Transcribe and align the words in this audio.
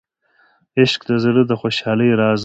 عشق 0.79 1.01
د 1.09 1.11
زړه 1.23 1.41
د 1.47 1.51
خوشحالۍ 1.61 2.09
راز 2.21 2.39
دی. 2.39 2.39